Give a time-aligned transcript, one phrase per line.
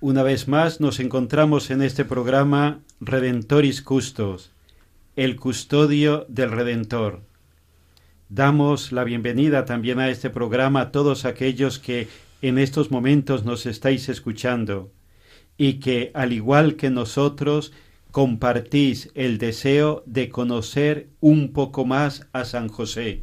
[0.00, 4.50] Una vez más nos encontramos en este programa Redentoris Custos,
[5.14, 7.22] el custodio del Redentor.
[8.28, 12.08] Damos la bienvenida también a este programa a todos aquellos que
[12.42, 14.90] en estos momentos nos estáis escuchando
[15.56, 17.72] y que, al igual que nosotros,
[18.10, 23.22] compartís el deseo de conocer un poco más a San José.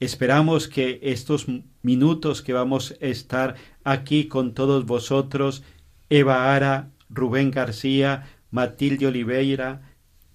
[0.00, 1.46] Esperamos que estos
[1.82, 5.62] minutos que vamos a estar aquí con todos vosotros,
[6.08, 9.82] Eva Ara, Rubén García, Matilde Oliveira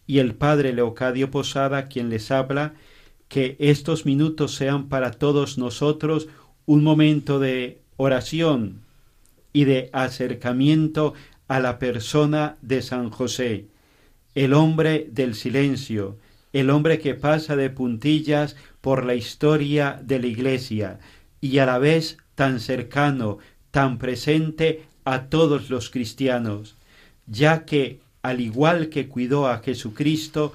[0.05, 2.75] y el Padre Leocadio Posada, quien les habla,
[3.27, 6.27] que estos minutos sean para todos nosotros
[6.67, 8.81] un momento de oración
[9.51, 11.15] y de acercamiento
[11.47, 13.65] a la persona de San José,
[14.35, 16.17] el hombre del silencio,
[16.53, 20.99] el hombre que pasa de puntillas por la historia de la Iglesia
[21.41, 23.39] y a la vez tan cercano,
[23.71, 26.77] tan presente a todos los cristianos,
[27.25, 30.53] ya que, al igual que cuidó a Jesucristo,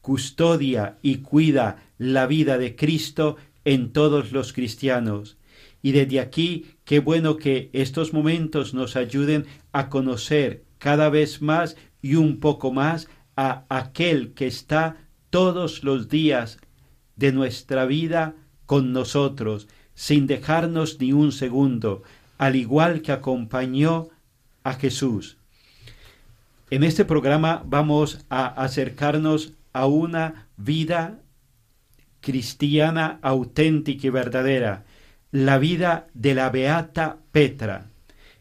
[0.00, 5.36] custodia y cuida la vida de Cristo en todos los cristianos.
[5.82, 11.76] Y desde aquí, qué bueno que estos momentos nos ayuden a conocer cada vez más
[12.02, 14.96] y un poco más a aquel que está
[15.30, 16.58] todos los días
[17.16, 18.34] de nuestra vida
[18.66, 22.02] con nosotros, sin dejarnos ni un segundo,
[22.38, 24.08] al igual que acompañó
[24.62, 25.38] a Jesús.
[26.70, 31.20] En este programa vamos a acercarnos a una vida
[32.20, 34.84] cristiana auténtica y verdadera,
[35.30, 37.86] la vida de la Beata Petra.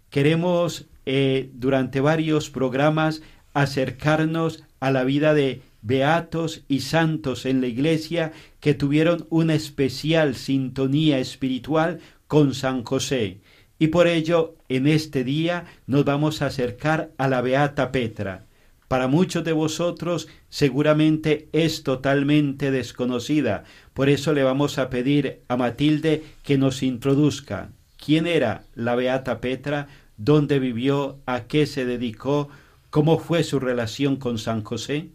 [0.09, 3.21] Queremos eh, durante varios programas
[3.53, 10.33] acercarnos a la vida de beatos y santos en la Iglesia que tuvieron una especial
[10.35, 13.39] sintonía espiritual con San José.
[13.77, 18.47] Y por ello, en este día nos vamos a acercar a la Beata Petra.
[18.87, 23.63] Para muchos de vosotros seguramente es totalmente desconocida.
[23.93, 27.69] Por eso le vamos a pedir a Matilde que nos introduzca.
[28.03, 29.87] ¿Quién era la Beata Petra?
[30.17, 31.19] ¿Dónde vivió?
[31.27, 32.49] ¿A qué se dedicó?
[32.89, 35.09] ¿Cómo fue su relación con San José?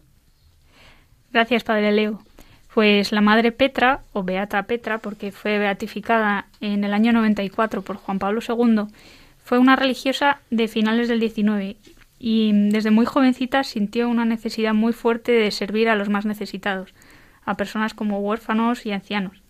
[1.32, 2.20] Gracias, Padre Leo.
[2.74, 7.96] Pues la Madre Petra, o Beata Petra, porque fue beatificada en el año 94 por
[7.96, 8.84] Juan Pablo II,
[9.44, 11.76] fue una religiosa de finales del XIX
[12.20, 16.94] y desde muy jovencita sintió una necesidad muy fuerte de servir a los más necesitados,
[17.44, 19.42] a personas como huérfanos y ancianos.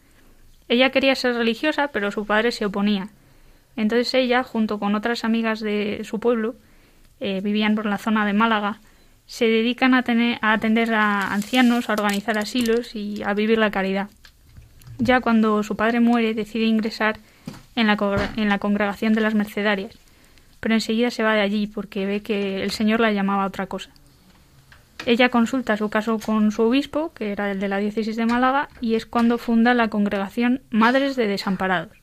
[0.69, 3.09] Ella quería ser religiosa, pero su padre se oponía.
[3.77, 6.55] Entonces ella, junto con otras amigas de su pueblo,
[7.19, 8.79] eh, vivían por la zona de Málaga,
[9.31, 13.71] se dedican a, tener, a atender a ancianos, a organizar asilos y a vivir la
[13.71, 14.09] caridad.
[14.99, 17.21] Ya cuando su padre muere, decide ingresar
[17.77, 17.97] en la,
[18.37, 19.97] en la congregación de las mercedarias,
[20.59, 23.67] pero enseguida se va de allí porque ve que el Señor la llamaba a otra
[23.67, 23.91] cosa.
[25.07, 28.69] Ella consulta su caso con su obispo, que era el de la diócesis de Málaga,
[28.81, 31.97] y es cuando funda la congregación Madres de Desamparados.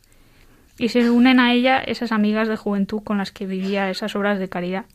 [0.80, 4.40] y se unen a ella esas amigas de juventud con las que vivía esas obras
[4.40, 4.86] de caridad.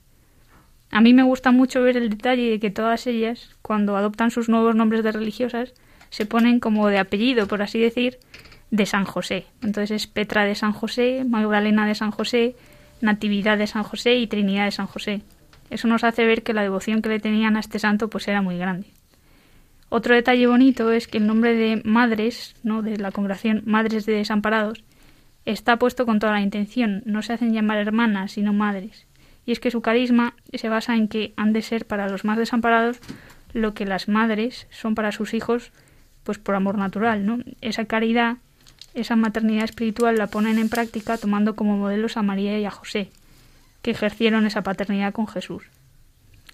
[0.93, 4.51] A mí me gusta mucho ver el detalle de que todas ellas, cuando adoptan sus
[4.51, 5.73] nuevos nombres de religiosas,
[6.11, 8.19] se ponen como de apellido, por así decir,
[8.71, 9.47] de San José.
[9.63, 12.57] Entonces es Petra de San José, Magdalena de San José,
[13.01, 15.23] Natividad de San José y Trinidad de San José.
[15.71, 18.43] Eso nos hace ver que la devoción que le tenían a este santo pues era
[18.43, 18.89] muy grande.
[19.89, 22.83] Otro detalle bonito es que el nombre de madres, ¿no?
[22.83, 24.85] de la congregación Madres de Desamparados,
[25.47, 27.03] está puesto con toda la intención.
[27.07, 29.07] No se hacen llamar hermanas, sino madres
[29.45, 32.39] y es que su carisma se basa en que han de ser para los más
[32.39, 32.99] desamparados
[33.53, 35.73] lo que las madres son para sus hijos,
[36.25, 37.39] pues por amor natural, ¿no?
[37.61, 38.37] Esa caridad,
[38.95, 43.11] esa maternidad espiritual la ponen en práctica tomando como modelos a María y a José,
[43.83, 45.65] que ejercieron esa paternidad con Jesús.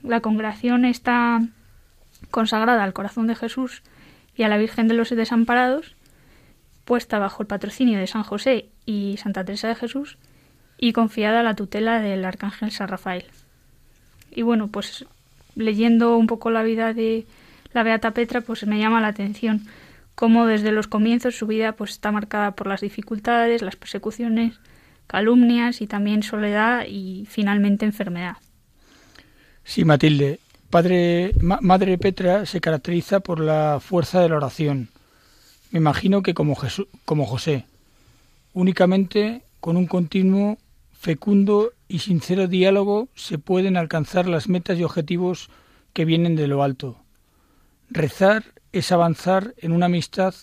[0.03, 1.41] La congregación está
[2.31, 3.83] consagrada al corazón de Jesús
[4.37, 5.95] y a la Virgen de los Desamparados,
[6.85, 10.17] puesta bajo el patrocinio de San José y Santa Teresa de Jesús,
[10.79, 13.25] y confiada a la tutela del arcángel San Rafael.
[14.31, 15.05] Y bueno, pues
[15.57, 17.27] leyendo un poco la vida de
[17.73, 19.67] la Beata Petra, pues me llama la atención
[20.15, 24.59] cómo desde los comienzos su vida pues está marcada por las dificultades, las persecuciones,
[25.07, 28.37] calumnias y también soledad y finalmente enfermedad.
[29.65, 30.41] Sí, Matilde.
[30.71, 34.89] Padre, Madre Petra se caracteriza por la fuerza de la oración.
[35.71, 37.65] Me imagino que como, Jesús, como José.
[38.55, 40.59] Únicamente con un continuo
[40.99, 45.49] fecundo y sincero diálogo se pueden alcanzar las metas y objetivos
[45.93, 46.99] que vienen de lo alto.
[47.89, 50.35] Rezar es avanzar en una amistad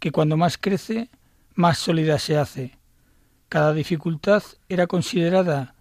[0.00, 1.10] que cuando más crece,
[1.54, 2.78] más sólida se hace.
[3.50, 5.74] Cada dificultad era considerada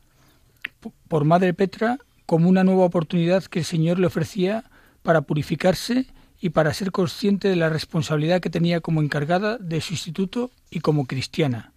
[1.07, 4.65] por Madre Petra como una nueva oportunidad que el Señor le ofrecía
[5.03, 6.06] para purificarse
[6.41, 10.81] y para ser consciente de la responsabilidad que tenía como encargada de su instituto y
[10.81, 11.71] como cristiana.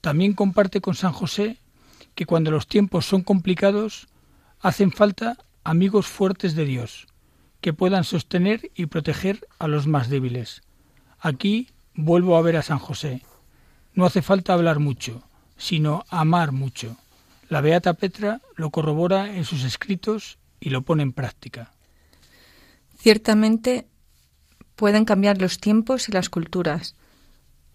[0.00, 1.58] También comparte con San José
[2.14, 4.08] que cuando los tiempos son complicados,
[4.60, 7.06] hacen falta amigos fuertes de Dios,
[7.60, 10.62] que puedan sostener y proteger a los más débiles.
[11.18, 13.22] Aquí vuelvo a ver a San José.
[13.94, 15.22] No hace falta hablar mucho,
[15.56, 16.96] sino amar mucho.
[17.48, 21.72] La Beata Petra lo corrobora en sus escritos y lo pone en práctica.
[22.98, 23.86] Ciertamente
[24.76, 26.94] pueden cambiar los tiempos y las culturas,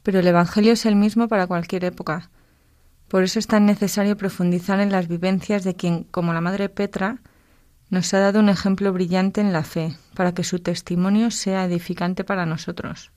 [0.05, 2.29] pero el Evangelio es el mismo para cualquier época.
[3.07, 7.17] Por eso es tan necesario profundizar en las vivencias de quien, como la Madre Petra,
[7.89, 12.23] nos ha dado un ejemplo brillante en la fe, para que su testimonio sea edificante
[12.23, 13.11] para nosotros.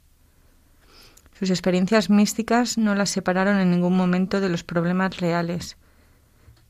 [1.38, 5.76] Sus experiencias místicas no las separaron en ningún momento de los problemas reales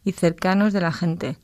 [0.04, 1.38] y cercanos de la gente.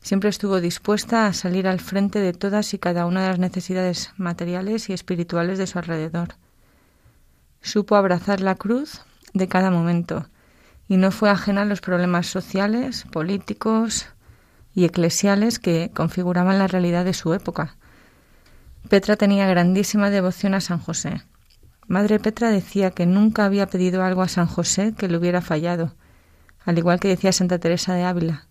[0.00, 4.14] Siempre estuvo dispuesta a salir al frente de todas y cada una de las necesidades
[4.16, 6.36] materiales y espirituales de su alrededor
[7.60, 9.02] Supo abrazar la cruz
[9.34, 10.28] de cada momento
[10.88, 14.06] y no fue ajena a los problemas sociales, políticos
[14.74, 17.76] y eclesiales que configuraban la realidad de su época.
[18.88, 21.22] Petra tenía grandísima devoción a San José.
[21.86, 25.94] Madre Petra decía que nunca había pedido algo a San José que le hubiera fallado,
[26.64, 28.46] al igual que decía Santa Teresa de Ávila.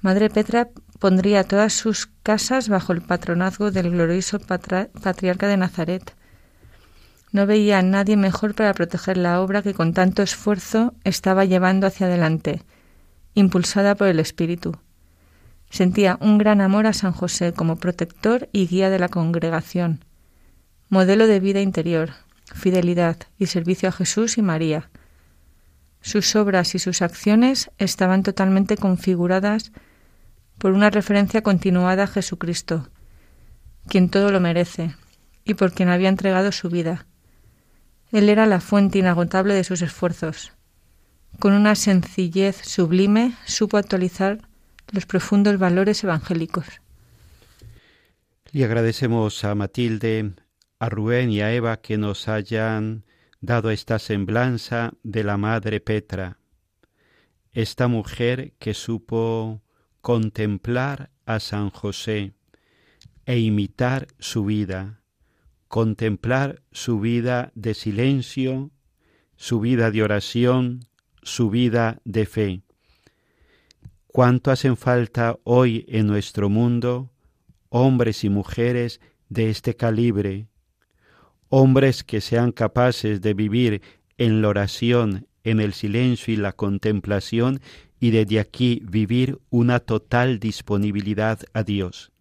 [0.00, 0.68] Madre Petra
[0.98, 6.15] pondría todas sus casas bajo el patronazgo del glorioso patriarca de Nazaret,
[7.32, 11.86] no veía a nadie mejor para proteger la obra que con tanto esfuerzo estaba llevando
[11.86, 12.62] hacia adelante,
[13.34, 14.76] impulsada por el Espíritu.
[15.70, 20.04] Sentía un gran amor a San José como protector y guía de la congregación,
[20.88, 22.10] modelo de vida interior,
[22.54, 24.90] fidelidad y servicio a Jesús y María.
[26.00, 29.72] Sus obras y sus acciones estaban totalmente configuradas
[30.58, 32.88] por una referencia continuada a Jesucristo,
[33.88, 34.94] quien todo lo merece
[35.44, 37.06] y por quien había entregado su vida.
[38.16, 40.54] Él era la fuente inagotable de sus esfuerzos.
[41.38, 44.38] Con una sencillez sublime supo actualizar
[44.90, 46.64] los profundos valores evangélicos.
[48.52, 50.32] Le agradecemos a Matilde,
[50.78, 53.04] a Rubén y a Eva que nos hayan
[53.42, 56.38] dado esta semblanza de la Madre Petra,
[57.52, 59.60] esta mujer que supo
[60.00, 62.32] contemplar a San José
[63.26, 65.02] e imitar su vida,
[65.68, 68.70] contemplar su vida de silencio,
[69.36, 70.80] su vida de oración,
[71.22, 72.62] su vida de fe.
[74.06, 77.10] ¿Cuánto hacen falta hoy en nuestro mundo
[77.68, 80.48] hombres y mujeres de este calibre?
[81.48, 83.82] Hombres que sean capaces de vivir
[84.16, 87.60] en la oración, en el silencio y la contemplación
[88.00, 92.12] y desde aquí vivir una total disponibilidad a Dios.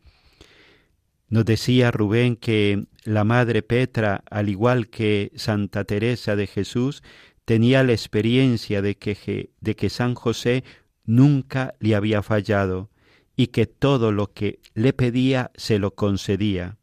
[1.35, 7.03] Nos decía Rubén que la Madre Petra, al igual que Santa Teresa de Jesús,
[7.43, 10.63] tenía la experiencia de que, de que San José
[11.03, 12.89] nunca le había fallado
[13.35, 16.77] y que todo lo que le pedía se lo concedía.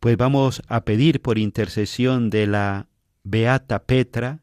[0.00, 2.88] Pues vamos a pedir por intercesión de la
[3.24, 4.42] Beata Petra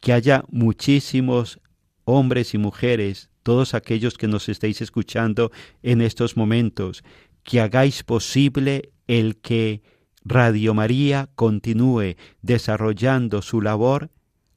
[0.00, 1.60] que haya muchísimos
[2.04, 5.52] hombres y mujeres, todos aquellos que nos estéis escuchando
[5.82, 7.04] en estos momentos,
[7.48, 9.80] que hagáis posible el que
[10.22, 14.10] Radio María continúe desarrollando su labor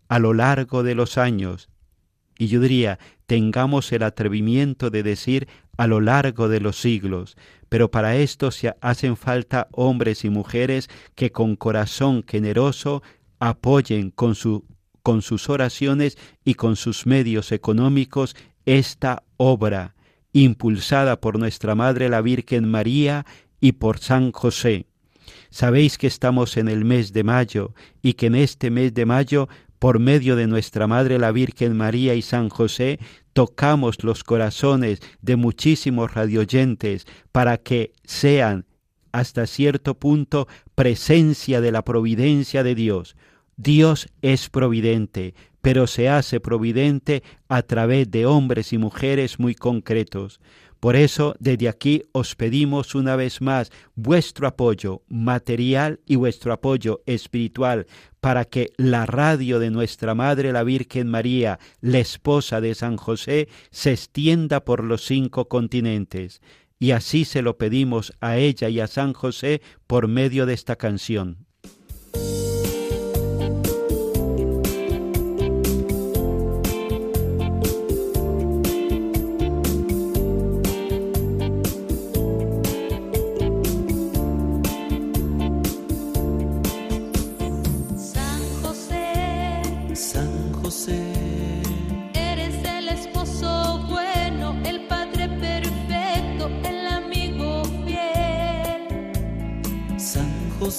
[0.09, 1.69] a lo largo de los años.
[2.37, 7.37] Y yo diría, tengamos el atrevimiento de decir a lo largo de los siglos,
[7.69, 13.03] pero para esto se hacen falta hombres y mujeres que con corazón generoso
[13.39, 14.65] apoyen con, su,
[15.01, 19.95] con sus oraciones y con sus medios económicos esta obra,
[20.33, 23.25] impulsada por nuestra Madre la Virgen María
[23.59, 24.85] y por San José.
[25.49, 29.49] Sabéis que estamos en el mes de mayo y que en este mes de mayo
[29.81, 32.99] por medio de nuestra Madre la Virgen María y San José,
[33.33, 38.67] tocamos los corazones de muchísimos radioyentes para que sean
[39.11, 43.15] hasta cierto punto presencia de la providencia de Dios.
[43.57, 50.39] Dios es providente, pero se hace providente a través de hombres y mujeres muy concretos.
[50.81, 57.03] Por eso, desde aquí os pedimos una vez más vuestro apoyo material y vuestro apoyo
[57.05, 57.85] espiritual
[58.19, 63.47] para que la radio de nuestra Madre la Virgen María, la esposa de San José,
[63.69, 66.41] se extienda por los cinco continentes.
[66.79, 70.77] Y así se lo pedimos a ella y a San José por medio de esta
[70.77, 71.45] canción.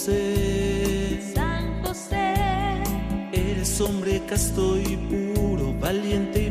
[0.04, 2.34] San José.
[3.32, 6.50] Eres hombre casto y puro, valiente y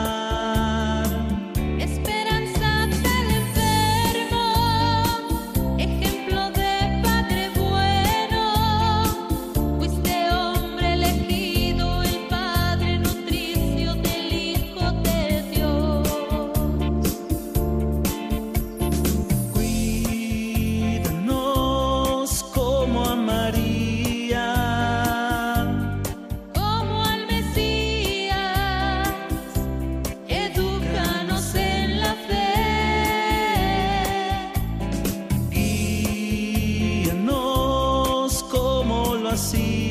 [39.41, 39.90] see.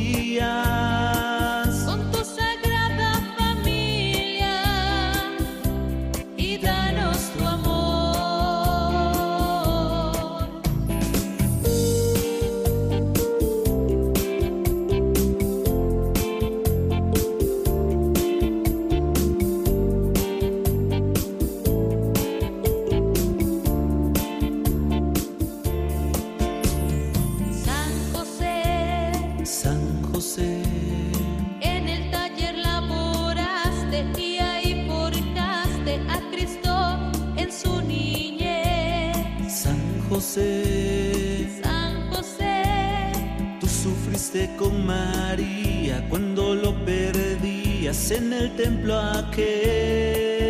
[48.08, 50.49] En el templo aquel.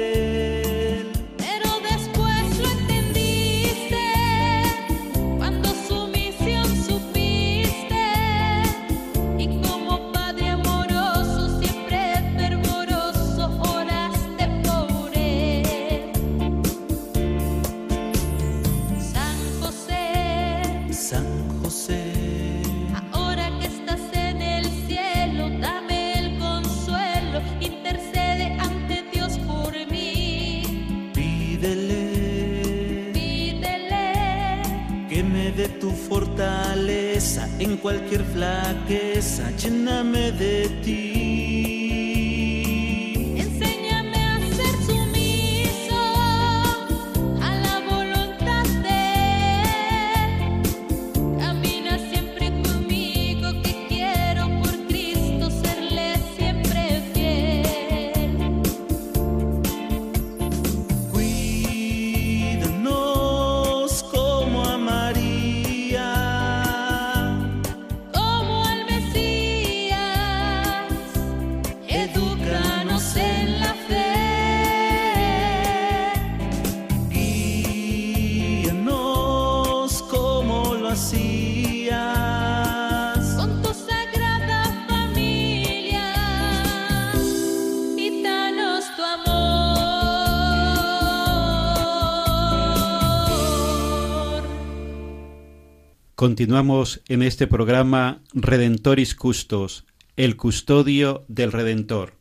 [96.20, 99.86] Continuamos en este programa Redentoris Custos,
[100.16, 102.12] el custodio del Redentor.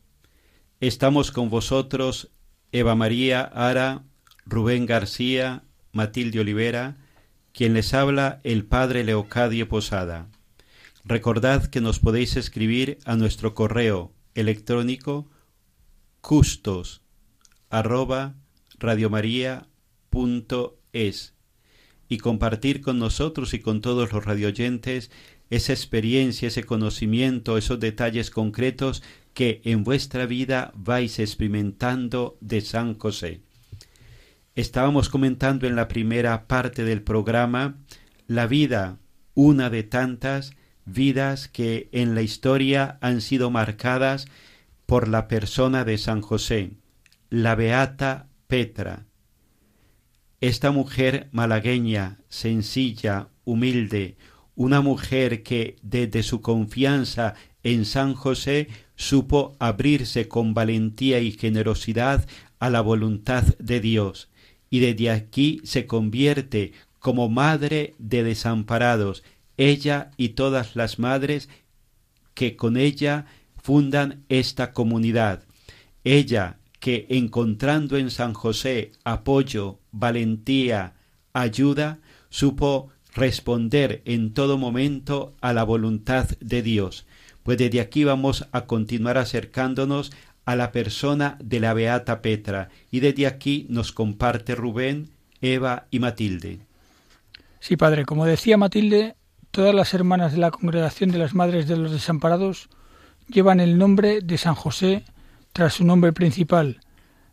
[0.80, 2.32] Estamos con vosotros
[2.72, 4.06] Eva María Ara,
[4.46, 6.96] Rubén García, Matilde Olivera,
[7.52, 10.30] quien les habla el Padre Leocadio Posada.
[11.04, 15.30] Recordad que nos podéis escribir a nuestro correo electrónico
[16.22, 17.02] custos
[17.70, 18.36] arroba
[18.78, 21.34] radiomaria.es
[22.10, 25.12] y compartir con nosotros y con todos los radioyentes
[25.50, 32.98] esa experiencia, ese conocimiento, esos detalles concretos que en vuestra vida vais experimentando de San
[32.98, 33.42] José.
[34.56, 37.78] Estábamos comentando en la primera parte del programa
[38.28, 38.98] la vida,
[39.34, 40.52] una de tantas
[40.86, 44.28] vidas que en la historia han sido marcadas
[44.86, 46.72] por la persona de San José,
[47.30, 49.06] la beata Petra,
[50.42, 54.16] esta mujer malagueña, sencilla, humilde,
[54.56, 62.28] una mujer que desde su confianza en San José supo abrirse con valentía y generosidad
[62.60, 64.30] a la voluntad de Dios,
[64.70, 69.24] y desde aquí se convierte como madre de desamparados,
[69.58, 71.50] ella y todas las madres
[72.34, 73.26] que con ella
[73.62, 75.44] fundan esta comunidad.
[76.04, 80.94] Ella, que encontrando en San José apoyo, valentía,
[81.34, 87.06] ayuda, supo responder en todo momento a la voluntad de Dios.
[87.44, 90.12] Pues desde aquí vamos a continuar acercándonos
[90.46, 95.10] a la persona de la Beata Petra y desde aquí nos comparte Rubén,
[95.42, 96.60] Eva y Matilde.
[97.60, 99.16] Sí, padre, como decía Matilde,
[99.52, 102.70] todas las hermanas de la Congregación de las Madres de los Desamparados
[103.28, 105.04] llevan el nombre de San José
[105.54, 106.82] tras su nombre principal,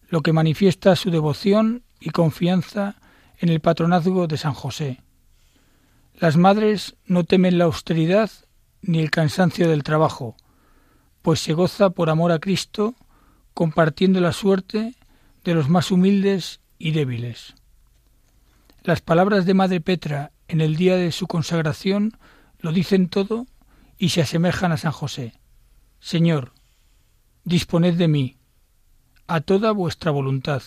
[0.08, 2.96] lo que manifiesta su devoción y confianza
[3.38, 5.02] en el patronazgo de San José.
[6.14, 8.30] Las madres no temen la austeridad
[8.82, 10.36] ni el cansancio del trabajo,
[11.22, 12.94] pues se goza por amor a Cristo,
[13.52, 14.94] compartiendo la suerte
[15.44, 17.54] de los más humildes y débiles.
[18.82, 22.16] Las palabras de Madre Petra en el día de su consagración
[22.60, 23.46] lo dicen todo
[23.98, 25.34] y se asemejan a San José.
[26.00, 26.52] Señor,
[27.46, 28.36] disponed de mí,
[29.28, 30.62] a toda vuestra voluntad,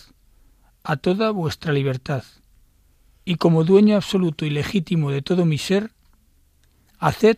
[0.82, 2.24] a toda vuestra libertad,
[3.24, 5.90] y como dueño absoluto y legítimo de todo mi ser,
[6.98, 7.36] haced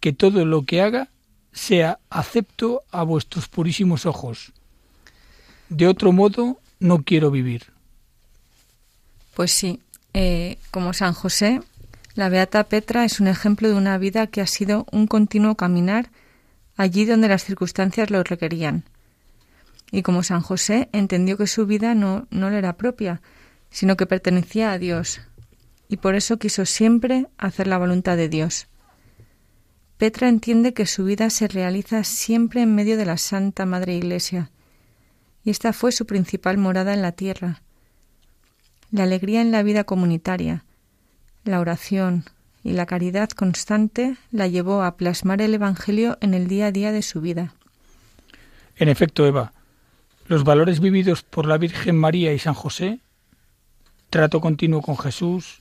[0.00, 1.08] que todo lo que haga
[1.52, 4.52] sea acepto a vuestros purísimos ojos.
[5.68, 7.66] De otro modo no quiero vivir.
[9.34, 9.80] Pues sí,
[10.12, 11.62] eh, como San José,
[12.16, 16.10] la Beata Petra es un ejemplo de una vida que ha sido un continuo caminar
[16.76, 18.84] allí donde las circunstancias lo requerían.
[19.90, 23.20] Y como San José entendió que su vida no, no le era propia,
[23.70, 25.20] sino que pertenecía a Dios,
[25.88, 28.68] y por eso quiso siempre hacer la voluntad de Dios.
[29.98, 34.50] Petra entiende que su vida se realiza siempre en medio de la Santa Madre Iglesia,
[35.44, 37.62] y esta fue su principal morada en la tierra.
[38.90, 40.64] La alegría en la vida comunitaria,
[41.44, 42.24] la oración,
[42.64, 46.92] y la caridad constante la llevó a plasmar el Evangelio en el día a día
[46.92, 47.54] de su vida.
[48.76, 49.52] En efecto, Eva,
[50.26, 53.00] los valores vividos por la Virgen María y San José,
[54.10, 55.60] trato continuo con Jesús,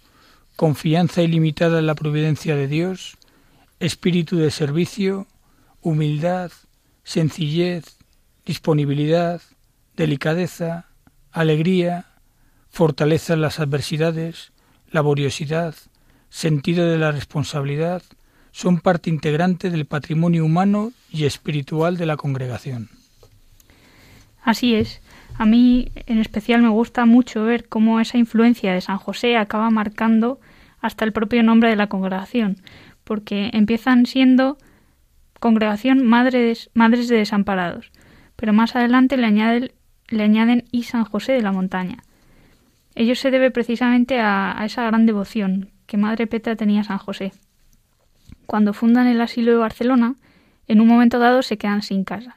[0.55, 3.17] confianza ilimitada en la providencia de Dios,
[3.79, 5.27] espíritu de servicio,
[5.81, 6.51] humildad,
[7.03, 7.97] sencillez,
[8.45, 9.41] disponibilidad,
[9.95, 10.85] delicadeza,
[11.31, 12.05] alegría,
[12.69, 14.51] fortaleza en las adversidades,
[14.91, 15.75] laboriosidad,
[16.31, 18.01] sentido de la responsabilidad,
[18.51, 22.89] son parte integrante del patrimonio humano y espiritual de la congregación.
[24.41, 25.01] Así es.
[25.37, 29.69] A mí en especial me gusta mucho ver cómo esa influencia de San José acaba
[29.69, 30.39] marcando
[30.79, 32.57] hasta el propio nombre de la congregación,
[33.03, 34.57] porque empiezan siendo
[35.39, 37.91] congregación madres, madres de desamparados,
[38.35, 39.71] pero más adelante le añaden,
[40.07, 42.03] le añaden y San José de la Montaña.
[42.95, 47.33] Ello se debe precisamente a, a esa gran devoción que Madre Petra tenía San José.
[48.45, 50.15] Cuando fundan el asilo de Barcelona,
[50.65, 52.33] en un momento dado se quedan sin casa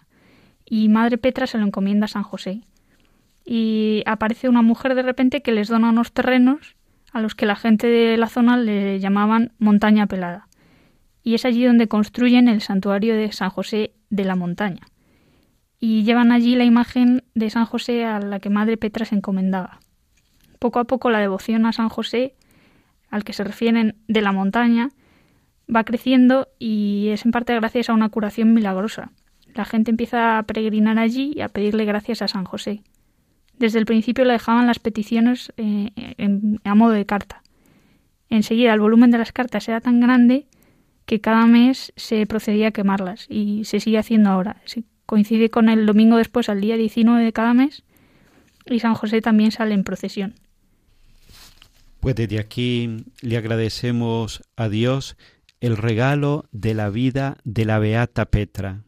[0.64, 2.62] y Madre Petra se lo encomienda a San José.
[3.44, 6.74] Y aparece una mujer de repente que les dona unos terrenos
[7.12, 10.48] a los que la gente de la zona le llamaban Montaña Pelada.
[11.22, 14.88] Y es allí donde construyen el santuario de San José de la Montaña.
[15.78, 19.78] Y llevan allí la imagen de San José a la que Madre Petra se encomendaba.
[20.58, 22.34] Poco a poco la devoción a San José,
[23.14, 24.88] al que se refieren de la montaña,
[25.72, 29.12] va creciendo y es en parte gracias a una curación milagrosa.
[29.54, 32.82] La gente empieza a peregrinar allí y a pedirle gracias a San José.
[33.56, 35.90] Desde el principio le dejaban las peticiones eh,
[36.64, 37.44] a modo de carta.
[38.30, 40.48] Enseguida el volumen de las cartas era tan grande
[41.06, 44.60] que cada mes se procedía a quemarlas y se sigue haciendo ahora.
[44.64, 47.84] Se coincide con el domingo después, al día 19 de cada mes,
[48.66, 50.34] y San José también sale en procesión.
[52.04, 55.16] Pues desde aquí le agradecemos a Dios
[55.60, 58.84] el regalo de la vida de la Beata Petra.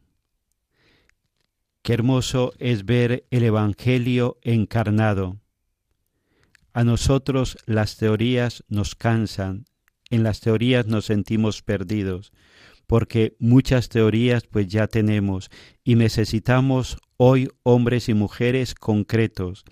[1.80, 5.40] Qué hermoso es ver el Evangelio encarnado.
[6.74, 9.64] A nosotros las teorías nos cansan,
[10.10, 12.34] en las teorías nos sentimos perdidos,
[12.86, 15.48] porque muchas teorías pues ya tenemos
[15.82, 19.64] y necesitamos hoy hombres y mujeres concretos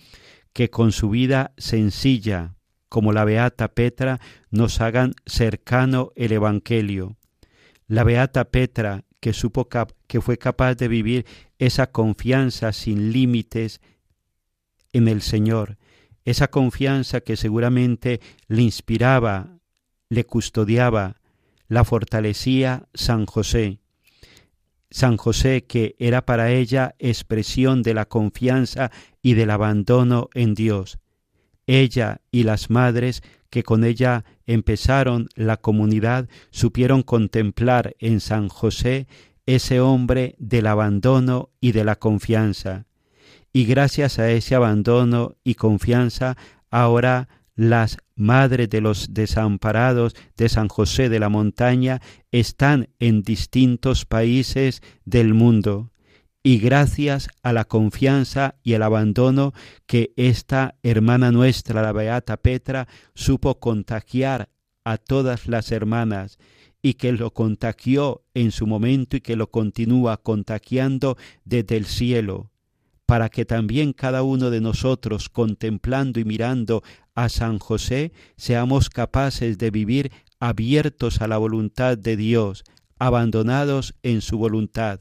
[0.55, 2.54] que con su vida sencilla,
[2.95, 4.21] como la beata Petra,
[4.53, 7.17] nos hagan cercano el Evangelio.
[7.89, 9.69] La beata Petra, que supo
[10.07, 11.27] que fue capaz de vivir
[11.59, 13.81] esa confianza sin límites
[14.93, 15.77] en el Señor,
[16.25, 19.59] esa confianza que seguramente le inspiraba,
[20.09, 21.21] le custodiaba,
[21.67, 23.81] la fortalecía San José.
[24.89, 31.01] San José que era para ella expresión de la confianza y del abandono en Dios.
[31.67, 39.07] Ella y las madres que con ella empezaron la comunidad supieron contemplar en San José
[39.47, 42.87] ese hombre del abandono y de la confianza.
[43.53, 46.37] Y gracias a ese abandono y confianza,
[46.71, 52.01] ahora las madres de los desamparados de San José de la Montaña
[52.33, 55.91] están en distintos países del mundo.
[56.47, 59.55] Y gracias a la confianza y el abandono
[59.87, 64.51] que esta hermana nuestra, la Beata Petra, supo contagiar
[64.85, 66.37] a todas las hermanas
[66.83, 72.51] y que lo contagió en su momento y que lo continúa contagiando desde el cielo,
[73.07, 76.83] para que también cada uno de nosotros, contemplando y mirando
[77.15, 82.65] a San José, seamos capaces de vivir abiertos a la voluntad de Dios,
[82.99, 85.01] abandonados en su voluntad.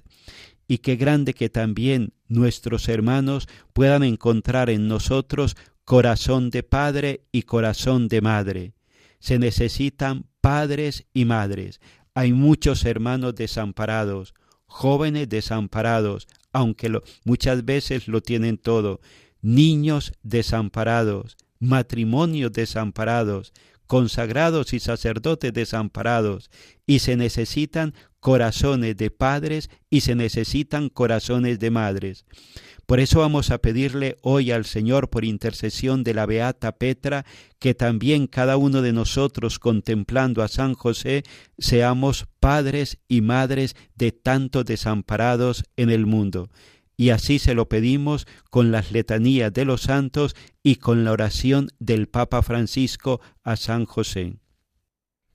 [0.74, 5.56] Y qué grande que también nuestros hermanos puedan encontrar en nosotros
[5.86, 8.74] corazón de padre y corazón de madre.
[9.20, 11.80] Se necesitan padres y madres.
[12.16, 14.34] Hay muchos hermanos desamparados,
[14.66, 16.92] jóvenes desamparados, aunque
[17.24, 19.00] muchas veces lo tienen todo,
[19.44, 23.54] niños desamparados, matrimonios desamparados,
[23.88, 26.50] consagrados y sacerdotes desamparados,
[26.86, 32.26] y se necesitan corazones de padres y se necesitan corazones de madres.
[32.86, 37.26] Por eso vamos a pedirle hoy al Señor, por intercesión de la Beata Petra,
[37.60, 41.24] que también cada uno de nosotros, contemplando a San José,
[41.58, 46.50] seamos padres y madres de tantos desamparados en el mundo.
[47.04, 51.68] Y así se lo pedimos con las letanías de los santos y con la oración
[51.78, 54.38] del Papa Francisco a San José.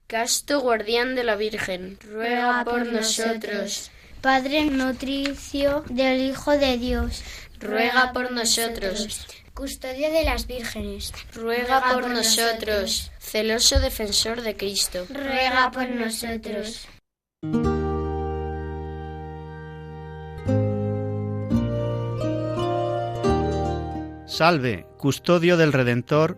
[0.07, 3.91] Casto guardián de la Virgen, ruega por nosotros.
[4.19, 7.21] Padre nutricio del Hijo de Dios,
[7.59, 9.27] ruega por nosotros.
[9.53, 13.11] Custodio de las vírgenes, ruega por nosotros.
[13.19, 16.87] Celoso defensor de Cristo, ruega por nosotros.
[24.39, 26.37] Salve, custodio del Redentor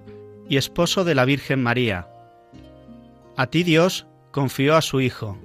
[0.49, 2.07] y esposo de la Virgen María.
[3.37, 5.37] A ti Dios confió a su Hijo.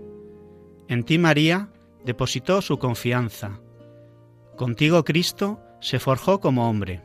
[0.89, 1.69] En ti María
[2.07, 3.61] depositó su confianza.
[4.57, 7.03] Contigo Cristo se forjó como hombre.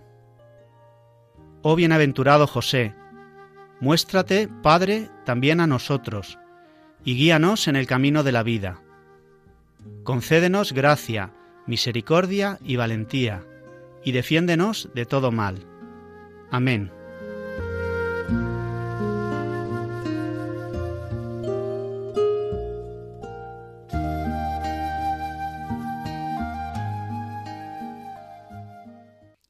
[1.63, 2.95] Oh bienaventurado José,
[3.81, 6.39] muéstrate, Padre, también a nosotros,
[7.03, 8.81] y guíanos en el camino de la vida.
[10.05, 11.33] Concédenos gracia,
[11.67, 13.43] misericordia y valentía,
[14.03, 15.65] y defiéndenos de todo mal.
[16.49, 16.91] Amén.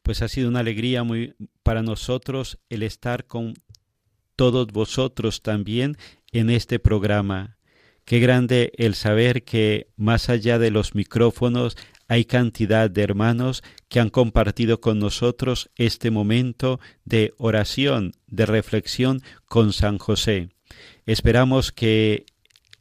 [0.03, 3.53] Pues ha sido una alegría muy para nosotros el estar con
[4.35, 5.97] todos vosotros también
[6.31, 7.57] en este programa.
[8.05, 11.77] Qué grande el saber que más allá de los micrófonos
[12.11, 19.21] hay cantidad de hermanos que han compartido con nosotros este momento de oración, de reflexión
[19.45, 20.49] con San José.
[21.05, 22.25] Esperamos que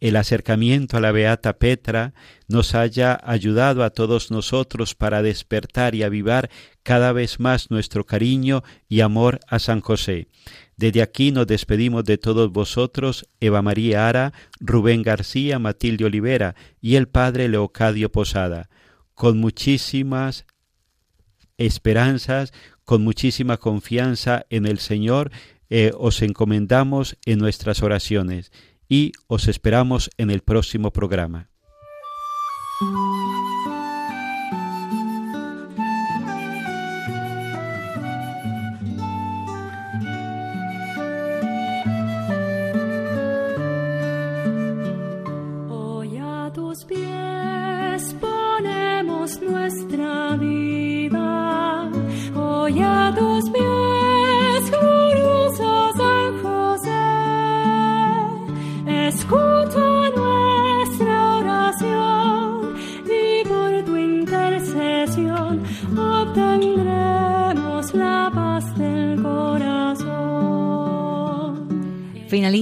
[0.01, 2.13] el acercamiento a la Beata Petra
[2.49, 6.51] nos haya ayudado a todos nosotros para despertar y avivar
[6.83, 10.27] cada vez más nuestro cariño y amor a San José.
[10.77, 16.97] Desde aquí nos despedimos de todos vosotros, Eva María Ara, Rubén García, Matilde Olivera y
[16.97, 18.69] el Padre Leocadio Posada,
[19.21, 20.47] con muchísimas
[21.59, 22.55] esperanzas,
[22.87, 25.31] con muchísima confianza en el Señor,
[25.69, 28.51] eh, os encomendamos en nuestras oraciones
[28.89, 31.51] y os esperamos en el próximo programa.